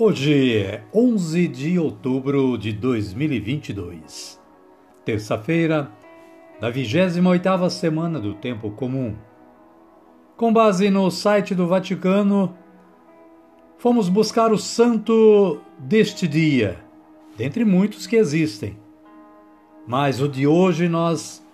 [0.00, 4.40] Hoje é 11 de outubro de 2022
[5.04, 5.90] terça-feira
[6.60, 9.16] da 28ª semana do tempo comum.
[10.36, 12.56] Com base no site do Vaticano,
[13.76, 16.78] fomos buscar o santo deste dia,
[17.36, 18.78] dentre muitos que existem.
[19.84, 21.44] Mas o de hoje nós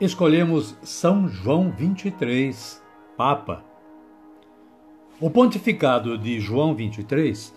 [0.00, 2.82] escolhemos São João 23,
[3.14, 3.71] Papa.
[5.22, 7.54] O pontificado de João 23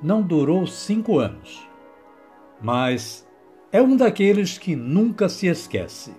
[0.00, 1.68] não durou cinco anos,
[2.62, 3.28] mas
[3.72, 6.14] é um daqueles que nunca se esquece.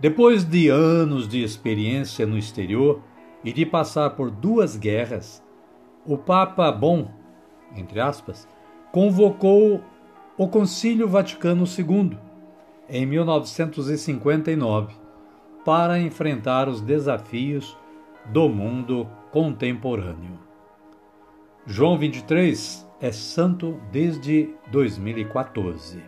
[0.00, 3.00] Depois de anos de experiência no exterior
[3.44, 5.40] e de passar por duas guerras,
[6.04, 7.08] o Papa Bom,
[7.76, 8.48] entre aspas,
[8.90, 9.80] convocou
[10.36, 12.18] o Concílio Vaticano II
[12.90, 14.92] em 1959
[15.64, 17.76] para enfrentar os desafios
[18.28, 20.38] do mundo contemporâneo.
[21.66, 26.02] João 23 é santo desde 2014.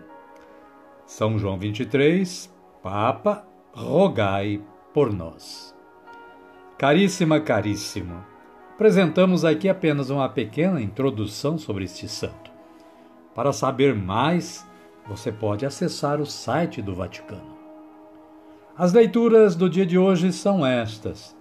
[1.06, 4.62] São João 23, Papa, rogai
[4.92, 5.74] por nós.
[6.78, 8.24] Caríssima, caríssimo,
[8.74, 12.50] apresentamos aqui apenas uma pequena introdução sobre este santo.
[13.34, 14.66] Para saber mais,
[15.06, 17.58] você pode acessar o site do Vaticano.
[18.76, 21.36] As leituras do dia de hoje são estas.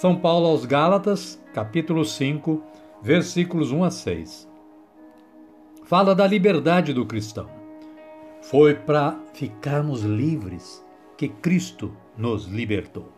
[0.00, 2.62] São Paulo aos Gálatas, capítulo 5,
[3.02, 4.48] versículos 1 a 6.
[5.84, 7.50] Fala da liberdade do cristão.
[8.40, 10.82] Foi para ficarmos livres
[11.18, 13.12] que Cristo nos libertou.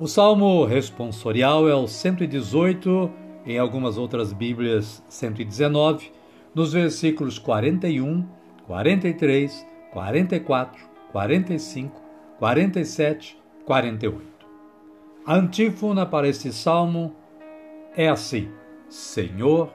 [0.00, 3.08] O salmo responsorial é o 118,
[3.46, 6.10] em algumas outras Bíblias 119,
[6.52, 8.26] nos versículos 41,
[8.66, 12.02] 43, 44, 45,
[12.36, 14.35] 47, 48.
[15.26, 17.12] A antífona para este salmo
[17.96, 18.48] é assim:
[18.88, 19.74] Senhor,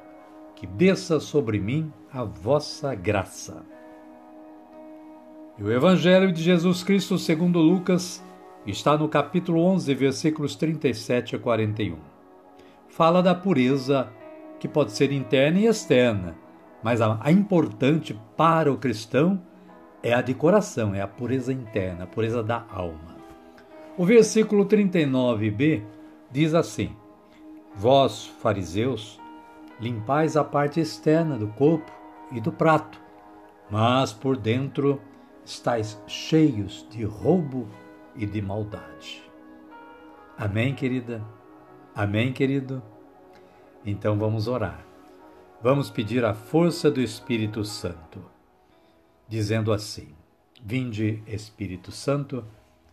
[0.56, 3.61] que desça sobre mim a vossa graça.
[5.59, 8.23] E o Evangelho de Jesus Cristo segundo Lucas
[8.66, 11.97] está no capítulo 11, versículos 37 a 41.
[12.88, 14.07] Fala da pureza
[14.57, 16.38] que pode ser interna e externa,
[16.81, 19.41] mas a, importante para o cristão
[20.01, 23.20] é a de coração, é a pureza interna, a pureza da alma.
[23.97, 25.84] O versículo 39b
[26.31, 26.96] diz assim:
[27.75, 29.19] Vós, fariseus,
[29.79, 31.91] limpais a parte externa do corpo
[32.31, 33.02] e do prato,
[33.69, 35.02] mas por dentro
[35.44, 37.68] estáis cheios de roubo
[38.16, 39.22] e de maldade.
[40.38, 41.22] Amém, querida?
[41.94, 42.81] Amém, querido?
[43.85, 44.85] Então vamos orar.
[45.62, 48.23] Vamos pedir a força do Espírito Santo,
[49.28, 50.16] dizendo assim:
[50.63, 52.46] Vinde, Espírito Santo,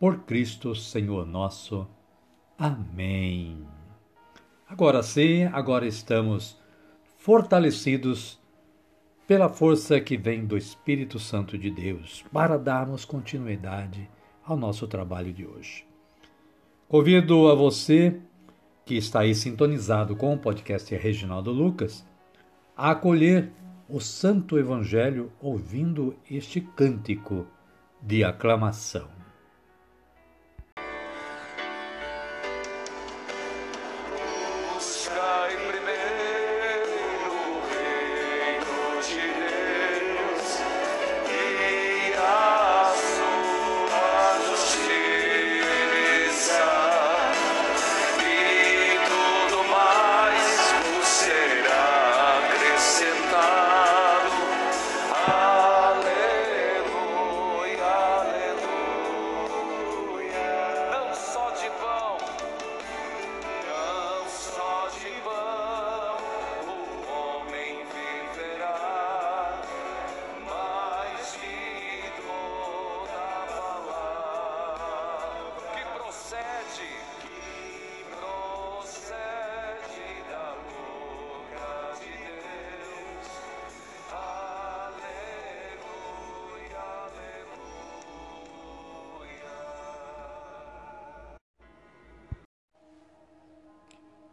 [0.00, 1.86] Por Cristo, Senhor nosso.
[2.58, 3.66] Amém.
[4.66, 6.58] Agora sim, agora estamos
[7.18, 8.40] fortalecidos
[9.26, 14.08] pela força que vem do Espírito Santo de Deus, para darmos continuidade
[14.42, 15.84] ao nosso trabalho de hoje.
[16.88, 18.18] Convido a você
[18.86, 22.06] que está aí sintonizado com o podcast Reginaldo Lucas
[22.74, 23.52] a acolher
[23.86, 27.46] o Santo Evangelho ouvindo este cântico
[28.00, 29.19] de aclamação.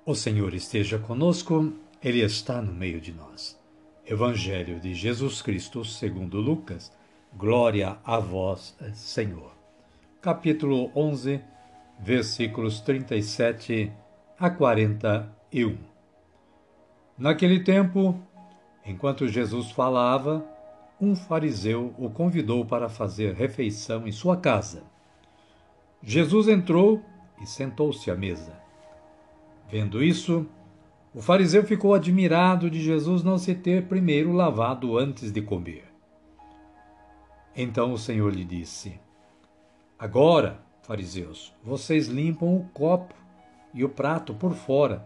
[0.07, 3.59] O Senhor esteja conosco, Ele está no meio de nós.
[4.05, 6.93] Evangelho de Jesus Cristo, segundo Lucas.
[7.35, 9.51] Glória a vós, Senhor.
[10.21, 11.41] Capítulo 11,
[11.99, 13.91] versículos 37
[14.39, 15.75] a 41.
[17.17, 18.17] Naquele tempo,
[18.85, 20.41] enquanto Jesus falava,
[21.01, 24.83] um fariseu o convidou para fazer refeição em sua casa.
[26.01, 27.03] Jesus entrou
[27.41, 28.56] e sentou-se à mesa.
[29.69, 30.47] Vendo isso,
[31.13, 35.85] o fariseu ficou admirado de Jesus não se ter primeiro lavado antes de comer.
[37.55, 38.99] Então o Senhor lhe disse:
[39.97, 43.15] Agora, fariseus, vocês limpam o copo
[43.73, 45.05] e o prato por fora,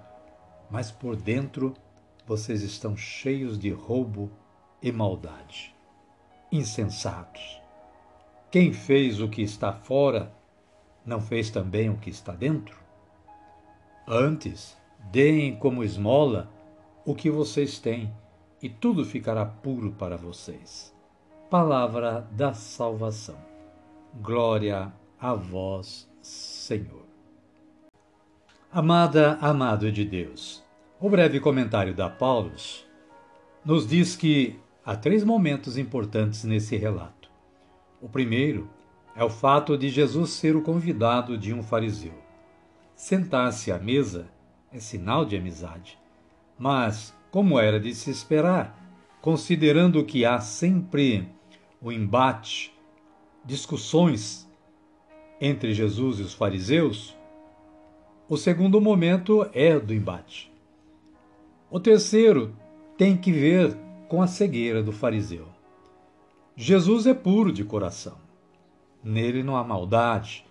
[0.70, 1.74] mas por dentro
[2.28, 4.30] vocês estão cheios de roubo
[4.82, 5.74] e maldade.
[6.52, 7.62] Insensatos!
[8.52, 10.32] Quem fez o que está fora,
[11.06, 12.81] não fez também o que está dentro?
[14.08, 14.78] Antes,
[15.12, 16.50] deem como esmola
[17.06, 18.12] o que vocês têm,
[18.62, 20.94] e tudo ficará puro para vocês.
[21.50, 23.38] Palavra da salvação.
[24.22, 27.06] Glória a vós, Senhor.
[28.72, 30.64] Amada, amado de Deus,
[31.00, 32.86] o breve comentário da Paulus
[33.66, 37.30] nos diz que há três momentos importantes nesse relato.
[38.02, 38.70] O primeiro
[39.16, 42.21] é o fato de Jesus ser o convidado de um fariseu.
[43.02, 44.28] Sentar-se à mesa
[44.72, 45.98] é sinal de amizade.
[46.56, 48.80] Mas, como era de se esperar,
[49.20, 51.28] considerando que há sempre
[51.82, 52.72] o embate,
[53.44, 54.48] discussões
[55.42, 57.18] entre Jesus e os fariseus,
[58.30, 60.54] o segundo momento é do embate.
[61.72, 62.56] O terceiro
[63.00, 63.76] tem que ver
[64.08, 65.48] com a cegueira do fariseu.
[66.56, 68.20] Jesus é puro de coração.
[69.04, 70.46] Nele não há maldade,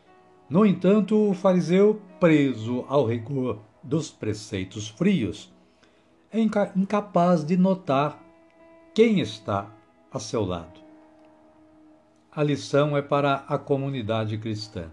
[0.50, 5.52] no entanto, o fariseu, preso ao rigor dos preceitos frios,
[6.32, 8.20] é incapaz de notar
[8.93, 9.70] quem está
[10.12, 10.81] a seu lado.
[12.32, 14.91] A lição é para a comunidade cristã.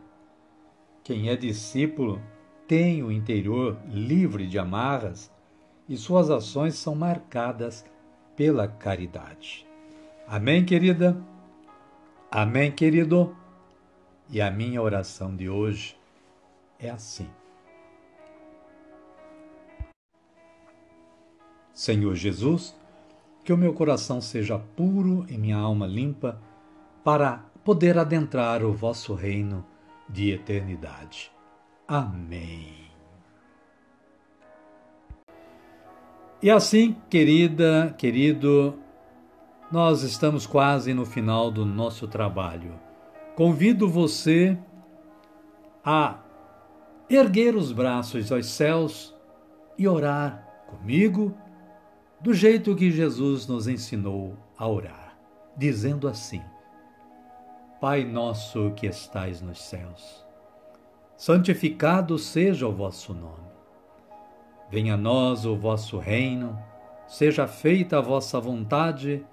[1.03, 2.21] Quem é discípulo
[2.67, 5.31] tem o interior livre de amarras
[5.89, 7.83] e suas ações são marcadas
[8.35, 9.65] pela caridade.
[10.27, 11.17] Amém, querida?
[12.29, 13.35] Amém, querido?
[14.29, 15.97] E a minha oração de hoje
[16.79, 17.29] é assim.
[21.73, 22.75] Senhor Jesus,
[23.43, 26.41] que o meu coração seja puro e minha alma limpa
[27.03, 29.65] para poder adentrar o vosso reino
[30.09, 31.31] de eternidade.
[31.87, 32.87] Amém.
[36.41, 38.77] E assim, querida, querido,
[39.71, 42.86] nós estamos quase no final do nosso trabalho.
[43.37, 44.57] Convido você
[45.85, 46.23] a
[47.07, 49.15] erguer os braços aos céus
[49.77, 51.37] e orar comigo
[52.19, 55.15] do jeito que Jesus nos ensinou a orar,
[55.55, 56.41] dizendo assim:
[57.79, 60.25] Pai nosso que estais nos céus,
[61.15, 63.51] santificado seja o vosso nome.
[64.67, 66.57] Venha a nós o vosso reino,
[67.05, 69.23] seja feita a vossa vontade,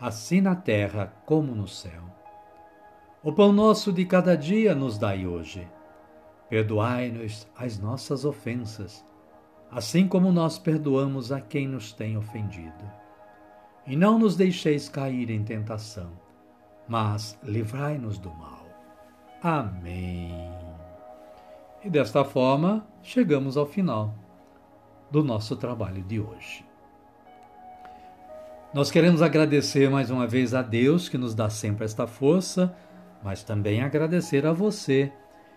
[0.00, 2.21] assim na terra como no céu.
[3.24, 5.68] O pão nosso de cada dia nos dai hoje.
[6.50, 9.06] Perdoai-nos as nossas ofensas,
[9.70, 12.84] assim como nós perdoamos a quem nos tem ofendido.
[13.86, 16.10] E não nos deixeis cair em tentação,
[16.88, 18.66] mas livrai-nos do mal.
[19.40, 20.34] Amém.
[21.84, 24.12] E desta forma, chegamos ao final
[25.12, 26.66] do nosso trabalho de hoje.
[28.74, 32.74] Nós queremos agradecer mais uma vez a Deus que nos dá sempre esta força
[33.22, 35.12] mas também agradecer a você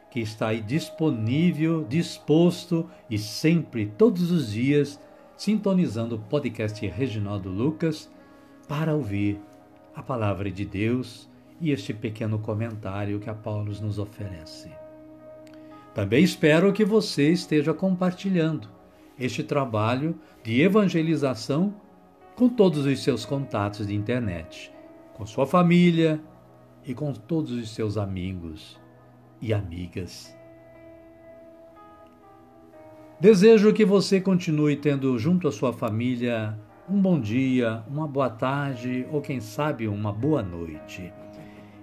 [0.10, 5.00] que está aí disponível, disposto e sempre, todos os dias,
[5.36, 8.10] sintonizando o podcast Reginaldo Lucas
[8.68, 9.40] para ouvir
[9.96, 11.30] a palavra de Deus
[11.60, 14.72] e este pequeno comentário que a Paulo nos oferece.
[15.94, 18.70] Também espero que você esteja compartilhando
[19.18, 21.74] este trabalho de evangelização
[22.36, 24.72] com todos os seus contatos de internet,
[25.14, 26.22] com sua família,
[26.86, 28.80] e com todos os seus amigos
[29.42, 30.36] e amigas.
[33.20, 36.58] Desejo que você continue tendo junto à sua família
[36.90, 41.12] um bom dia, uma boa tarde ou, quem sabe, uma boa noite.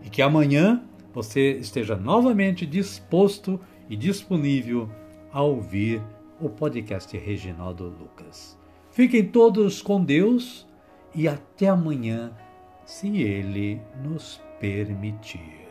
[0.04, 0.82] E que amanhã
[1.12, 4.88] você esteja novamente disposto e disponível
[5.32, 6.02] a ouvir
[6.40, 8.59] o podcast Reginaldo Lucas.
[8.90, 10.66] Fiquem todos com Deus
[11.14, 12.32] e até amanhã,
[12.85, 15.62] se Ele nos permitir.